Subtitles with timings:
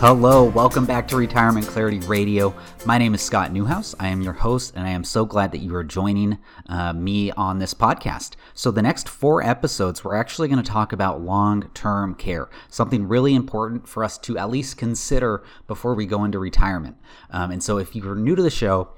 [0.00, 2.54] Hello, welcome back to Retirement Clarity Radio.
[2.86, 3.94] My name is Scott Newhouse.
[4.00, 6.38] I am your host, and I am so glad that you are joining
[6.70, 8.30] uh, me on this podcast.
[8.54, 13.08] So, the next four episodes, we're actually going to talk about long term care, something
[13.08, 16.96] really important for us to at least consider before we go into retirement.
[17.28, 18.94] Um, and so, if you're new to the show,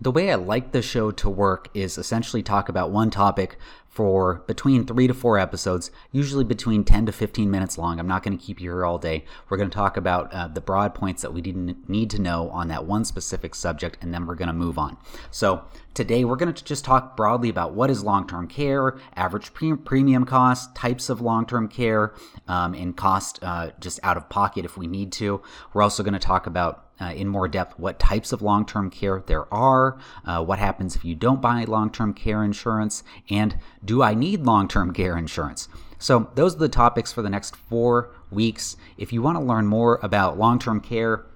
[0.00, 3.56] the way I like the show to work is essentially talk about one topic
[3.90, 7.98] for between three to four episodes, usually between 10 to 15 minutes long.
[7.98, 9.24] I'm not going to keep you here all day.
[9.48, 12.50] We're going to talk about uh, the broad points that we didn't need to know
[12.50, 14.96] on that one specific subject, and then we're going to move on.
[15.32, 19.52] So, today we're going to just talk broadly about what is long term care, average
[19.52, 22.14] pre- premium cost, types of long term care,
[22.46, 25.42] um, and cost uh, just out of pocket if we need to.
[25.74, 28.90] We're also going to talk about uh, in more depth what types of long term
[28.90, 33.56] care there are, uh, what happens if you don't buy long term care insurance, and
[33.84, 35.68] do I need long term care insurance?
[35.98, 38.76] So, those are the topics for the next four weeks.
[38.96, 41.26] If you want to learn more about long term care,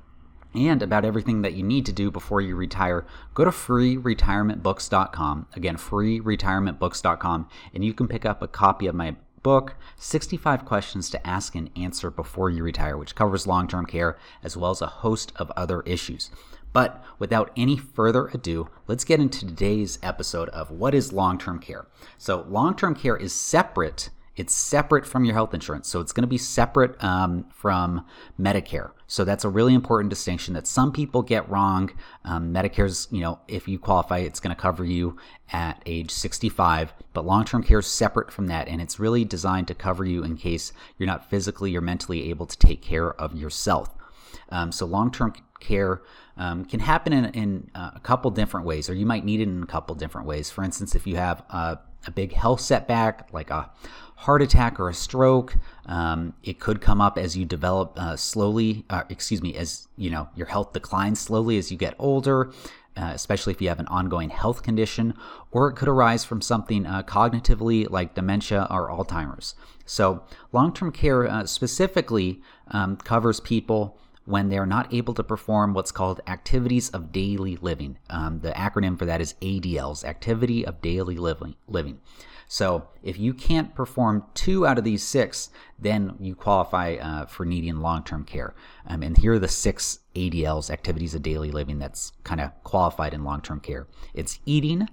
[0.54, 3.04] and about everything that you need to do before you retire,
[3.34, 5.48] go to freeretirementbooks.com.
[5.54, 11.24] Again, freeretirementbooks.com, and you can pick up a copy of my book, 65 Questions to
[11.24, 14.86] Ask and Answer Before You Retire, which covers long term care as well as a
[14.86, 16.32] host of other issues.
[16.72, 21.60] But without any further ado, let's get into today's episode of what is long term
[21.60, 21.86] care.
[22.18, 25.88] So, long term care is separate it's separate from your health insurance.
[25.88, 28.04] So it's going to be separate um, from
[28.40, 28.90] Medicare.
[29.06, 31.90] So that's a really important distinction that some people get wrong.
[32.24, 35.16] Um, Medicare's, you know, if you qualify, it's going to cover you
[35.52, 38.66] at age 65, but long term care is separate from that.
[38.66, 42.46] And it's really designed to cover you in case you're not physically or mentally able
[42.46, 43.90] to take care of yourself.
[44.48, 46.02] Um, so long term care
[46.36, 49.44] um, can happen in, in uh, a couple different ways, or you might need it
[49.44, 50.50] in a couple different ways.
[50.50, 53.70] For instance, if you have a, a big health setback, like a
[54.16, 55.56] heart attack or a stroke.
[55.86, 60.10] Um, it could come up as you develop uh, slowly, uh, excuse me, as you
[60.10, 62.52] know your health declines slowly as you get older.
[62.96, 65.14] Uh, especially if you have an ongoing health condition,
[65.50, 69.56] or it could arise from something uh, cognitively like dementia or Alzheimer's.
[69.84, 70.22] So,
[70.52, 75.92] long term care uh, specifically um, covers people when they're not able to perform what's
[75.92, 77.98] called activities of daily living.
[78.08, 81.56] Um, the acronym for that is ADLs, Activity of Daily Living.
[81.68, 82.00] living.
[82.46, 87.44] So if you can't perform two out of these six, then you qualify uh, for
[87.44, 88.54] needing long-term care.
[88.86, 93.14] Um, and here are the six ADLs, activities of daily living, that's kind of qualified
[93.14, 93.86] in long-term care.
[94.12, 94.88] It's eating,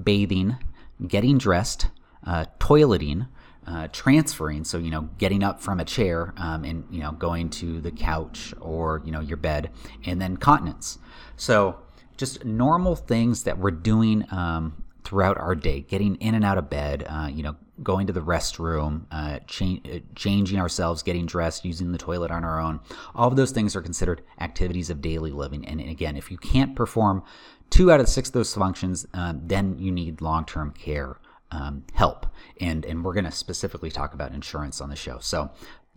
[0.00, 0.58] bathing,
[1.06, 1.88] getting dressed,
[2.26, 3.28] uh, toileting,
[3.66, 7.50] uh, transferring, so you know, getting up from a chair um, and you know, going
[7.50, 9.70] to the couch or you know your bed,
[10.04, 10.98] and then continence.
[11.36, 11.78] So
[12.16, 16.68] just normal things that we're doing um, throughout our day, getting in and out of
[16.68, 21.64] bed, uh, you know, going to the restroom, uh, cha- uh, changing ourselves, getting dressed,
[21.64, 22.80] using the toilet on our own.
[23.14, 25.64] All of those things are considered activities of daily living.
[25.66, 27.22] And again, if you can't perform
[27.70, 31.18] two out of six of those functions, uh, then you need long term care.
[31.52, 32.26] Um, help
[32.60, 35.50] and and we're going to specifically talk about insurance on the show so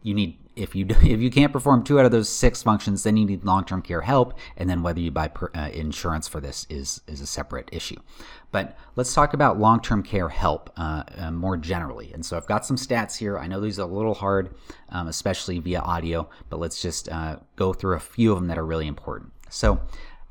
[0.03, 3.17] you need if you if you can't perform two out of those six functions, then
[3.17, 6.67] you need long-term care help, and then whether you buy per, uh, insurance for this
[6.69, 7.99] is is a separate issue.
[8.51, 12.13] But let's talk about long-term care help uh, uh, more generally.
[12.13, 13.39] And so I've got some stats here.
[13.39, 14.53] I know these are a little hard,
[14.89, 18.59] um, especially via audio, but let's just uh, go through a few of them that
[18.59, 19.31] are really important.
[19.49, 19.79] So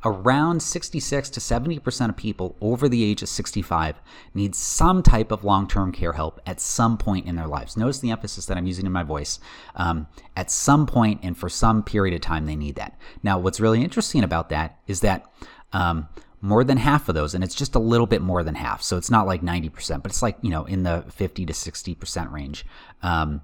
[0.05, 4.01] around 66 to 70% of people over the age of 65
[4.35, 7.77] need some type of long term care help at some point in their lives.
[7.77, 9.39] Notice the emphasis that I'm using in my voice.
[9.77, 12.99] Um, at some point and for some period of time, they need that.
[13.23, 15.31] Now, what's really interesting about that is that
[15.73, 16.09] um,
[16.41, 18.97] more than half of those, and it's just a little bit more than half, so
[18.97, 22.67] it's not like 90%, but it's like, you know, in the 50 to 60% range,
[23.03, 23.43] um,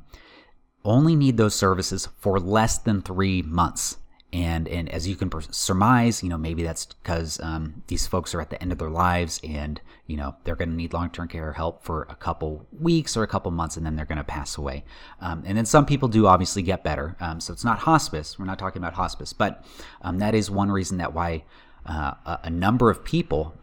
[0.84, 3.98] only need those services for less than three months
[4.32, 8.40] and and as you can surmise, you know maybe that's because um, these folks are
[8.40, 11.28] at the end of their lives, and you know they're going to need long term
[11.28, 14.24] care help for a couple weeks or a couple months, and then they're going to
[14.24, 14.84] pass away.
[15.20, 18.38] Um, and then some people do obviously get better, um, so it's not hospice.
[18.38, 19.64] We're not talking about hospice, but
[20.02, 21.44] um, that is one reason that why
[21.88, 23.54] uh, a, number of people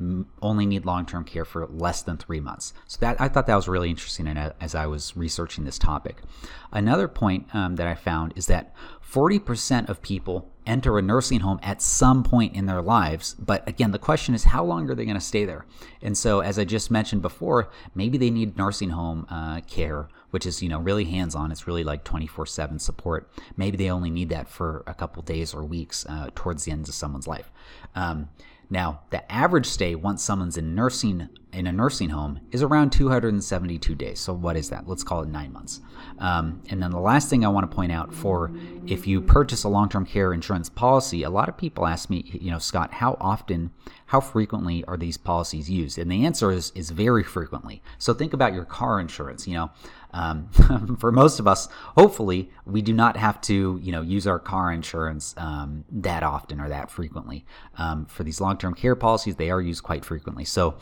[0.42, 2.74] only need long-term care for less than three months.
[2.88, 6.24] So that I thought that was really interesting uh, as I was researching this topic.
[6.72, 8.74] Another point um, that I found is that
[9.08, 13.36] 40% of people enter a nursing home at some point in their lives.
[13.36, 15.66] But again, the question is how long are they going to stay there?
[16.02, 20.46] And so, as I just mentioned before, maybe they need nursing home uh, care, which
[20.46, 21.52] is you know really hands-on.
[21.52, 23.30] It's really like 24/7 support.
[23.58, 26.88] Maybe they only need that for a couple days or weeks uh, towards the end
[26.88, 27.52] of someone's life.
[27.96, 28.30] Um,
[28.70, 33.96] now, the average stay once someone's in nursing in a nursing home is around 272
[33.96, 34.20] days.
[34.20, 34.88] So, what is that?
[34.88, 35.82] Let's call it nine months.
[36.20, 38.52] Um, and then the last thing I want to point out for
[38.86, 42.30] if you purchase a long term care insurance policy, a lot of people ask me,
[42.40, 43.72] you know, Scott, how often,
[44.08, 45.98] how frequently are these policies used?
[45.98, 47.82] And the answer is, is very frequently.
[47.98, 49.48] So, think about your car insurance.
[49.48, 49.72] You know,
[50.12, 50.50] um,
[51.00, 51.68] for most of us,
[51.98, 56.60] hopefully, we do not have to, you know, use our car insurance um, that often
[56.60, 57.46] or that frequently.
[57.78, 60.46] Um, for these long-term care policies, they are used quite frequently.
[60.46, 60.78] So,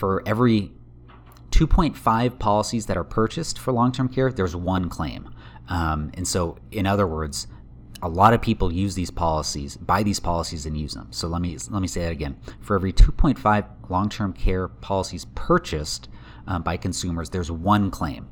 [0.00, 0.72] for every
[1.50, 5.28] 2.5 policies that are purchased for long-term care, there's one claim.
[5.68, 7.46] Um, and so, in other words,
[8.00, 11.08] a lot of people use these policies, buy these policies, and use them.
[11.10, 12.38] So let me let me say that again.
[12.62, 16.08] For every 2.5 long-term care policies purchased
[16.46, 18.30] um, by consumers, there's one claim.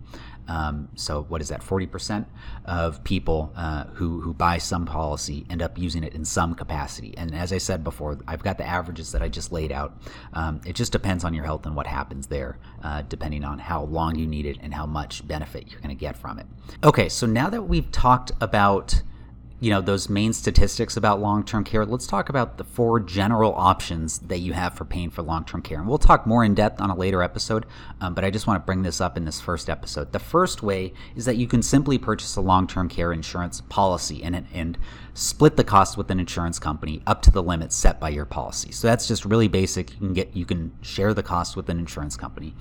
[0.48, 1.62] Um, so what is that?
[1.62, 2.26] Forty percent
[2.64, 7.14] of people uh, who who buy some policy end up using it in some capacity.
[7.16, 10.00] And as I said before, I've got the averages that I just laid out.
[10.32, 13.84] Um, it just depends on your health and what happens there, uh, depending on how
[13.84, 16.46] long you need it and how much benefit you're going to get from it.
[16.82, 19.02] Okay, so now that we've talked about
[19.60, 24.18] you know those main statistics about long-term care let's talk about the four general options
[24.20, 25.78] that you have for paying for long-term care.
[25.78, 27.66] And we'll talk more in depth on a later episode
[28.00, 30.12] um, but i just want to bring this up in this first episode.
[30.12, 34.46] The first way is that you can simply purchase a long-term care insurance policy and,
[34.52, 34.78] and
[35.14, 38.70] split the cost with an insurance company up to the limit set by your policy.
[38.70, 39.90] So that's just really basic.
[39.92, 42.54] You can get you can share the cost with an insurance company.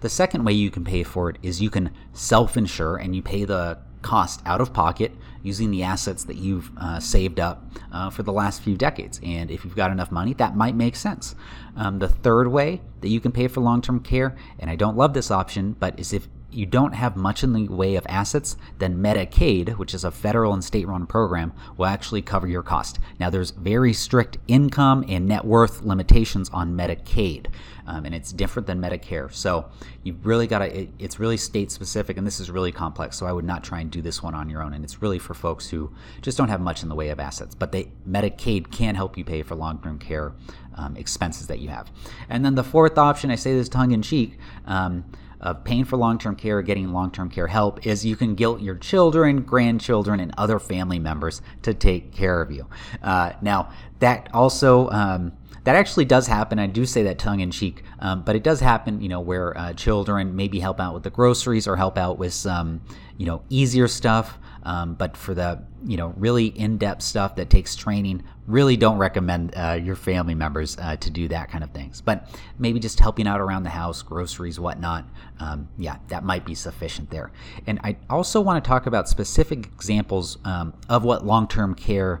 [0.00, 3.44] The second way you can pay for it is you can self-insure and you pay
[3.44, 5.12] the cost out of pocket
[5.42, 9.20] using the assets that you've uh, saved up uh, for the last few decades.
[9.22, 11.34] And if you've got enough money, that might make sense.
[11.76, 14.96] Um, the third way that you can pay for long term care, and I don't
[14.96, 18.56] love this option, but is if you don't have much in the way of assets,
[18.78, 22.98] then Medicaid, which is a federal and state run program, will actually cover your cost.
[23.18, 27.46] Now, there's very strict income and net worth limitations on Medicaid,
[27.86, 29.32] um, and it's different than Medicare.
[29.32, 29.70] So,
[30.02, 33.16] you really got to, it, it's really state specific, and this is really complex.
[33.16, 34.74] So, I would not try and do this one on your own.
[34.74, 35.92] And it's really for folks who
[36.22, 37.54] just don't have much in the way of assets.
[37.54, 40.32] But they, Medicaid can help you pay for long term care
[40.74, 41.90] um, expenses that you have.
[42.28, 45.04] And then the fourth option, I say this tongue in cheek, um,
[45.40, 48.60] of paying for long term care, getting long term care help, is you can guilt
[48.60, 52.66] your children, grandchildren, and other family members to take care of you.
[53.02, 54.88] Uh, now, that also.
[54.90, 55.32] Um,
[55.64, 56.58] that actually does happen.
[56.58, 59.56] I do say that tongue in cheek, um, but it does happen, you know, where
[59.56, 62.80] uh, children maybe help out with the groceries or help out with some,
[63.18, 64.38] you know, easier stuff.
[64.62, 69.54] Um, but for the you know really in-depth stuff that takes training, really don't recommend
[69.56, 72.00] uh, your family members uh, to do that kind of things.
[72.00, 72.28] But
[72.58, 75.06] maybe just helping out around the house, groceries, whatnot.
[75.38, 77.32] Um, yeah, that might be sufficient there.
[77.66, 82.20] And I also want to talk about specific examples um, of what long-term care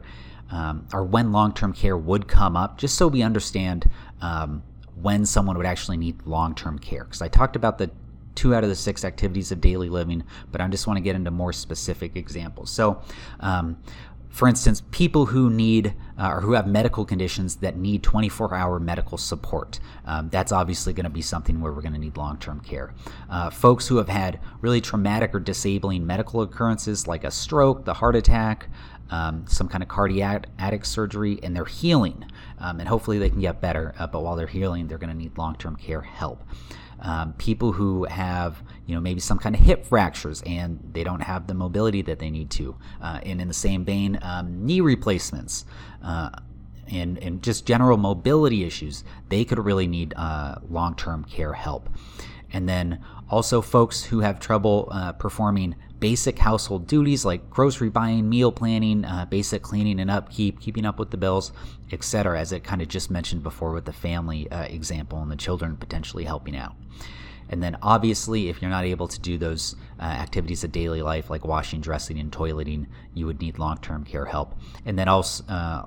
[0.50, 3.88] um, or when long-term care would come up, just so we understand
[4.20, 4.62] um,
[5.00, 7.04] when someone would actually need long-term care.
[7.04, 7.90] Because I talked about the
[8.40, 11.14] two out of the six activities of daily living, but I just want to get
[11.14, 12.70] into more specific examples.
[12.70, 13.02] So,
[13.40, 13.76] um,
[14.30, 18.80] for instance, people who need uh, or who have medical conditions that need 24 hour
[18.80, 19.78] medical support.
[20.06, 22.94] Um, that's obviously going to be something where we're going to need long term care.
[23.28, 27.92] Uh, folks who have had really traumatic or disabling medical occurrences like a stroke, the
[27.92, 28.70] heart attack,
[29.10, 30.46] um, some kind of cardiac
[30.84, 32.24] surgery, and they're healing.
[32.58, 35.16] Um, and hopefully they can get better, uh, but while they're healing, they're going to
[35.16, 36.42] need long term care help
[37.00, 41.22] um, people who have you know maybe some kind of hip fractures and they don't
[41.22, 44.80] have the mobility that they need to uh, and in the same vein um, knee
[44.80, 45.64] replacements
[46.02, 46.30] uh,
[46.92, 51.88] and, and just general mobility issues they could really need uh, long-term care help.
[52.52, 58.28] And then also folks who have trouble uh, performing basic household duties like grocery buying,
[58.28, 61.52] meal planning, uh, basic cleaning and upkeep, keeping up with the bills,
[61.92, 65.36] etc., as it kind of just mentioned before with the family uh, example and the
[65.36, 66.74] children potentially helping out.
[67.50, 71.30] And then, obviously, if you're not able to do those uh, activities of daily life
[71.30, 74.54] like washing, dressing, and toileting, you would need long term care help.
[74.86, 75.86] And then also, uh,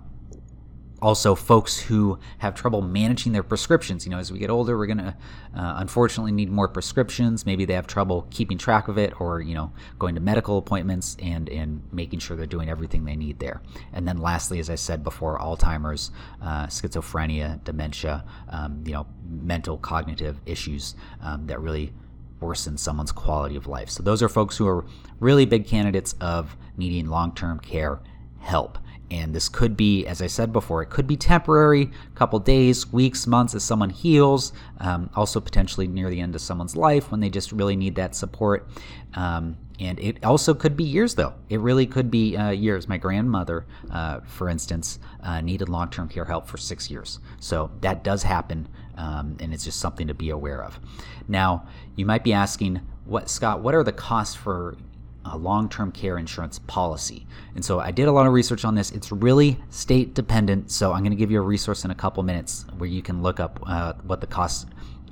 [1.04, 4.06] also folks who have trouble managing their prescriptions.
[4.06, 5.16] You know, as we get older, we're going to
[5.56, 7.46] uh, unfortunately need more prescriptions.
[7.46, 11.18] Maybe they have trouble keeping track of it or, you know, going to medical appointments
[11.22, 13.62] and, and making sure they're doing everything they need there.
[13.92, 19.78] And then lastly, as I said before, Alzheimer's, uh, schizophrenia, dementia, um, you know, mental
[19.78, 21.92] cognitive issues um, that really
[22.40, 23.90] worsen someone's quality of life.
[23.90, 24.86] So those are folks who are
[25.20, 28.00] really big candidates of needing long-term care
[28.40, 28.78] help.
[29.14, 32.92] And this could be, as I said before, it could be temporary, a couple days,
[32.92, 34.54] weeks, months as someone heals.
[34.80, 38.16] Um, also, potentially near the end of someone's life when they just really need that
[38.16, 38.68] support.
[39.14, 41.36] Um, and it also could be years, though.
[41.50, 42.88] It really could be uh, years.
[42.88, 47.20] My grandmother, uh, for instance, uh, needed long term care help for six years.
[47.40, 48.68] So that does happen
[48.98, 50.80] um, and it's just something to be aware of.
[51.28, 53.62] Now, you might be asking, what Scott?
[53.62, 54.78] What are the costs for
[55.26, 57.26] a long-term care insurance policy.
[57.56, 58.92] And so I did a lot of research on this.
[58.92, 60.72] It's really state dependent.
[60.72, 63.22] So I'm going to give you a resource in a couple minutes where you can
[63.22, 64.66] look up uh, what the costs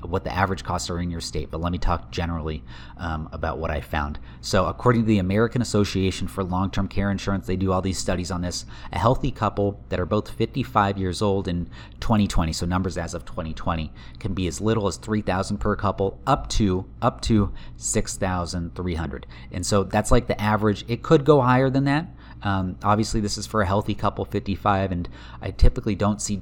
[0.05, 2.63] what the average costs are in your state, but let me talk generally
[2.97, 4.19] um, about what I found.
[4.41, 7.97] So, according to the American Association for Long Term Care Insurance, they do all these
[7.97, 8.65] studies on this.
[8.91, 13.25] A healthy couple that are both 55 years old in 2020, so numbers as of
[13.25, 19.27] 2020, can be as little as 3,000 per couple, up to up to 6,300.
[19.51, 20.85] And so that's like the average.
[20.87, 22.07] It could go higher than that.
[22.43, 25.07] Um, obviously, this is for a healthy couple, 55, and
[25.41, 26.41] I typically don't see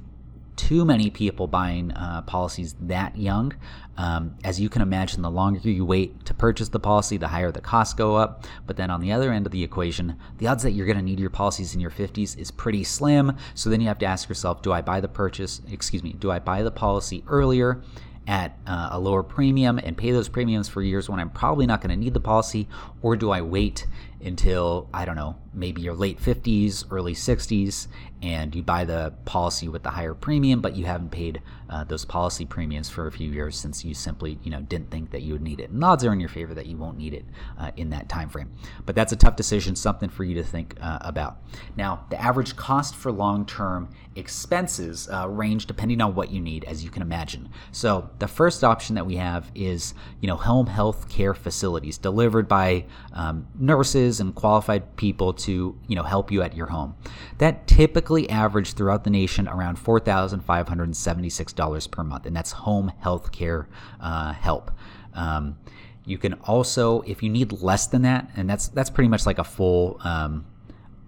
[0.60, 3.54] too many people buying uh, policies that young.
[3.96, 7.50] Um, as you can imagine, the longer you wait to purchase the policy, the higher
[7.50, 8.44] the costs go up.
[8.66, 11.02] But then on the other end of the equation, the odds that you're going to
[11.02, 13.38] need your policies in your 50s is pretty slim.
[13.54, 16.30] So then you have to ask yourself, do I buy the purchase, excuse me, do
[16.30, 17.82] I buy the policy earlier?
[18.26, 21.80] at uh, a lower premium and pay those premiums for years when I'm probably not
[21.80, 22.68] going to need the policy?
[23.02, 23.86] Or do I wait
[24.22, 27.88] until, I don't know, maybe your late 50s, early 60s,
[28.22, 32.04] and you buy the policy with the higher premium, but you haven't paid uh, those
[32.04, 35.32] policy premiums for a few years since you simply, you know, didn't think that you
[35.32, 35.70] would need it.
[35.70, 37.24] And odds are in your favor that you won't need it
[37.58, 38.52] uh, in that time frame.
[38.84, 41.38] But that's a tough decision, something for you to think uh, about.
[41.76, 46.84] Now, the average cost for long-term expenses uh, range depending on what you need, as
[46.84, 47.48] you can imagine.
[47.72, 52.48] So the first option that we have is, you know, home health care facilities delivered
[52.48, 56.96] by um, nurses and qualified people to you know help you at your home.
[57.38, 62.02] That typically average throughout the nation around four thousand five hundred seventy six dollars per
[62.02, 63.68] month, and that's home health care
[64.00, 64.72] uh, help.
[65.14, 65.58] Um,
[66.04, 69.38] you can also, if you need less than that, and that's that's pretty much like
[69.38, 70.46] a full um,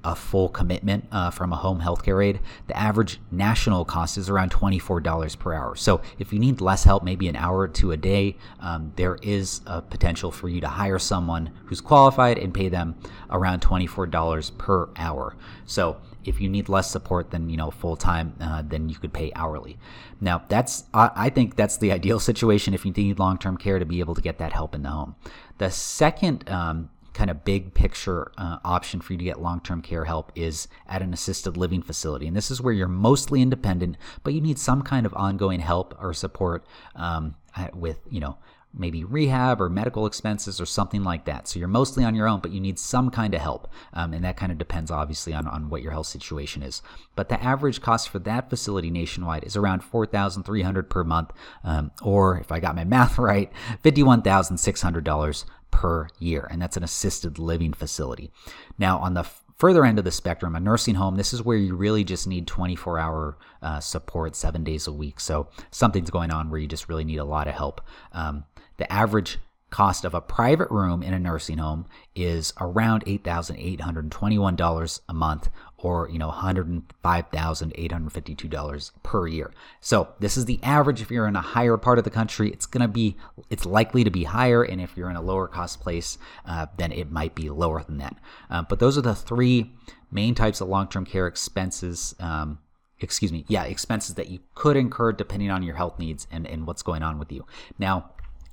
[0.04, 4.50] a full commitment uh, from a home healthcare aide, the average national cost is around
[4.50, 5.76] $24 per hour.
[5.76, 9.60] So if you need less help, maybe an hour to a day, um, there is
[9.66, 12.96] a potential for you to hire someone who's qualified and pay them
[13.30, 15.36] around $24 per hour.
[15.66, 19.12] So if you need less support than you know full time, uh, then you could
[19.12, 19.78] pay hourly.
[20.20, 23.84] Now that's I, think that's the ideal situation if you need long term care to
[23.84, 25.16] be able to get that help in the home.
[25.58, 29.82] The second um, kind of big picture uh, option for you to get long term
[29.82, 32.26] care help is at an assisted living facility.
[32.26, 35.96] And this is where you're mostly independent, but you need some kind of ongoing help
[36.00, 36.64] or support
[36.94, 37.36] um,
[37.74, 38.38] with, you know,
[38.74, 41.46] maybe rehab or medical expenses or something like that.
[41.46, 43.68] So you're mostly on your own, but you need some kind of help.
[43.92, 46.82] Um, and that kind of depends, obviously, on, on what your health situation is.
[47.14, 51.32] But the average cost for that facility nationwide is around 4300 per month,
[51.64, 53.52] um, or if I got my math right,
[53.84, 58.30] $51,600 per year, and that's an assisted living facility.
[58.78, 59.26] Now, on the
[59.56, 62.46] further end of the spectrum, a nursing home, this is where you really just need
[62.46, 65.18] 24 hour uh, support seven days a week.
[65.18, 67.80] So something's going on where you just really need a lot of help.
[68.12, 68.44] Um,
[68.76, 69.38] the average
[69.70, 75.48] cost of a private room in a nursing home is around $8,821 a month
[75.82, 79.52] or you know $105,852 per year.
[79.80, 82.66] So this is the average if you're in a higher part of the country it's
[82.66, 83.16] going to be
[83.50, 86.92] it's likely to be higher and if you're in a lower cost place uh, then
[86.92, 88.16] it might be lower than that.
[88.48, 89.72] Uh, but those are the three
[90.10, 92.58] main types of long-term care expenses um,
[93.00, 96.66] excuse me yeah expenses that you could incur depending on your health needs and, and
[96.66, 97.44] what's going on with you.
[97.78, 98.10] Now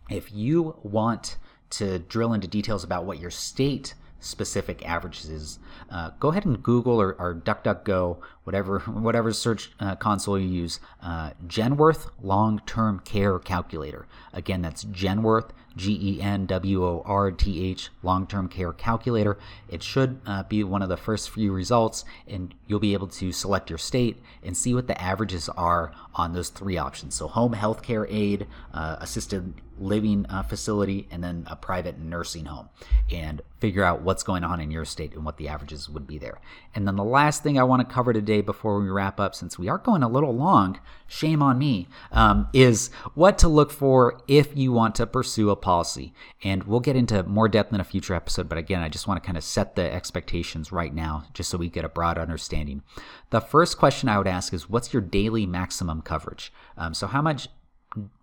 [0.09, 1.37] if you want
[1.69, 5.59] to drill into details about what your state specific averages,
[5.89, 10.79] uh, go ahead and Google or, or DuckDuckGo, whatever whatever search uh, console you use,
[11.01, 14.07] uh, Genworth Long Term Care Calculator.
[14.33, 19.37] Again, that's Genworth, G E N W O R T H, Long Term Care Calculator.
[19.67, 23.31] It should uh, be one of the first few results, and you'll be able to
[23.31, 27.15] select your state and see what the averages are on those three options.
[27.15, 32.45] So, home health care aid, uh, assisted living uh, facility, and then a private nursing
[32.45, 32.69] home,
[33.11, 36.17] and figure out what's going on in your state and what the averages would be
[36.17, 36.39] there.
[36.73, 39.59] And then the last thing I want to cover today before we wrap up, since
[39.59, 44.21] we are going a little long, shame on me, um, is what to look for
[44.27, 46.13] if you want to pursue a policy.
[46.43, 49.21] And we'll get into more depth in a future episode, but again, I just want
[49.21, 52.83] to kind of set the expectations right now, just so we get a broad understanding.
[53.29, 56.53] The first question I would ask is what's your daily maximum coverage?
[56.77, 57.49] Um, so, how much,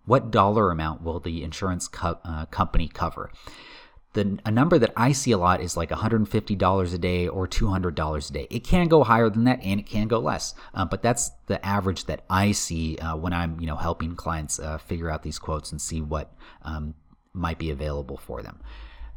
[0.05, 3.31] what dollar amount will the insurance co- uh, company cover?
[4.13, 8.29] The, a number that I see a lot is like $150 a day or $200
[8.29, 8.47] a day.
[8.49, 11.63] It can go higher than that and it can go less, uh, but that's the
[11.63, 15.37] average that I see uh, when I'm you know helping clients uh, figure out these
[15.37, 16.33] quotes and see what
[16.63, 16.95] um,
[17.33, 18.59] might be available for them.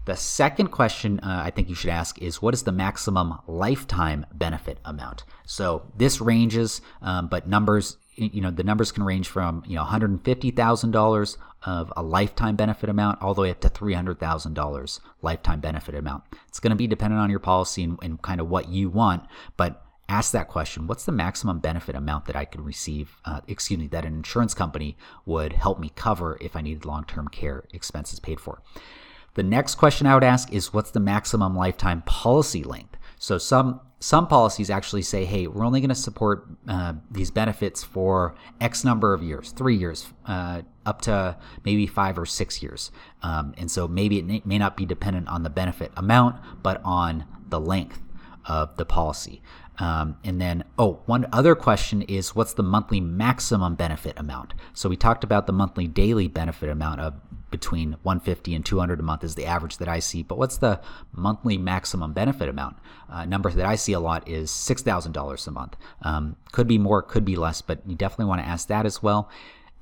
[0.06, 4.26] The second question uh, I think you should ask is what is the maximum lifetime
[4.32, 5.24] benefit amount?
[5.44, 9.84] So this ranges, um, but numbers, you know, the numbers can range from you know
[9.84, 16.24] $150,000 of a lifetime benefit amount all the way up to $300,000 lifetime benefit amount.
[16.48, 19.24] It's going to be dependent on your policy and, and kind of what you want,
[19.56, 23.78] but ask that question what's the maximum benefit amount that i could receive uh, excuse
[23.78, 28.18] me that an insurance company would help me cover if i needed long-term care expenses
[28.18, 28.60] paid for
[29.34, 32.96] the next question I would ask is what's the maximum lifetime policy length?
[33.18, 37.84] So some some policies actually say, hey, we're only going to support uh, these benefits
[37.84, 42.90] for X number of years, three years, uh, up to maybe five or six years.
[43.22, 47.26] Um, and so maybe it may not be dependent on the benefit amount, but on
[47.46, 48.02] the length
[48.46, 49.42] of the policy.
[49.80, 54.54] Um, and then, oh, one other question is what's the monthly maximum benefit amount?
[54.74, 57.14] So we talked about the monthly daily benefit amount of
[57.50, 60.22] between 150 and 200 a month is the average that I see.
[60.22, 60.80] But what's the
[61.12, 62.76] monthly maximum benefit amount?
[63.08, 65.76] Uh, number that I see a lot is $6,000 a month.
[66.02, 69.02] Um, could be more, could be less, but you definitely want to ask that as
[69.02, 69.28] well.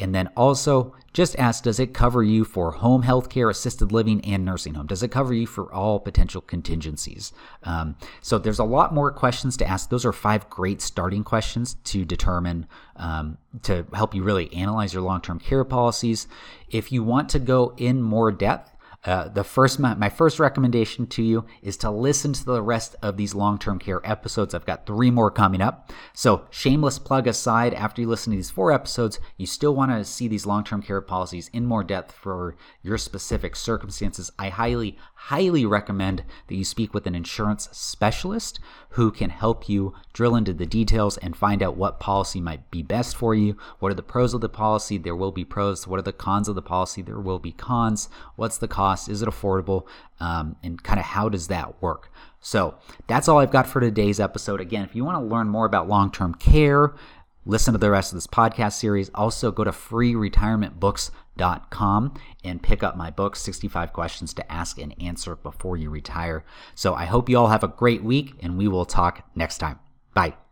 [0.00, 4.24] And then also just ask Does it cover you for home health care, assisted living,
[4.24, 4.86] and nursing home?
[4.86, 7.32] Does it cover you for all potential contingencies?
[7.64, 9.90] Um, so there's a lot more questions to ask.
[9.90, 15.02] Those are five great starting questions to determine, um, to help you really analyze your
[15.02, 16.28] long term care policies.
[16.70, 21.06] If you want to go in more depth, uh, the first my, my, first recommendation
[21.06, 24.54] to you is to listen to the rest of these long-term care episodes.
[24.54, 25.92] I've got three more coming up.
[26.14, 30.04] So shameless plug aside after you listen to these four episodes you still want to
[30.04, 34.32] see these long-term care policies in more depth for your specific circumstances.
[34.36, 38.58] I highly highly recommend that you speak with an insurance specialist
[38.90, 42.82] who can help you drill into the details and find out what policy might be
[42.82, 45.98] best for you what are the pros of the policy there will be pros what
[45.98, 49.08] are the cons of the policy there will be cons what's the cost?
[49.08, 49.86] Is it affordable?
[50.20, 52.10] Um, and kind of how does that work?
[52.40, 52.76] So
[53.06, 54.60] that's all I've got for today's episode.
[54.60, 56.94] Again, if you want to learn more about long term care,
[57.44, 59.10] listen to the rest of this podcast series.
[59.14, 61.14] Also, go to freeretirementbooks.com
[62.44, 66.44] and pick up my book, 65 Questions to Ask and Answer Before You Retire.
[66.74, 69.78] So I hope you all have a great week, and we will talk next time.
[70.14, 70.47] Bye.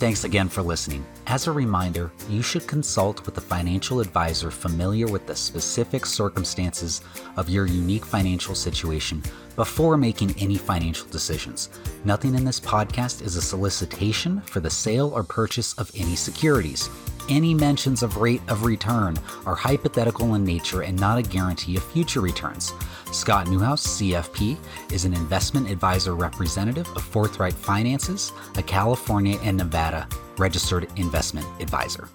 [0.00, 1.04] Thanks again for listening.
[1.26, 7.02] As a reminder, you should consult with a financial advisor familiar with the specific circumstances
[7.36, 9.22] of your unique financial situation
[9.56, 11.68] before making any financial decisions.
[12.06, 16.88] Nothing in this podcast is a solicitation for the sale or purchase of any securities.
[17.30, 19.16] Any mentions of rate of return
[19.46, 22.72] are hypothetical in nature and not a guarantee of future returns.
[23.12, 24.58] Scott Newhouse, CFP,
[24.90, 32.08] is an investment advisor representative of Forthright Finances, a California and Nevada registered investment advisor.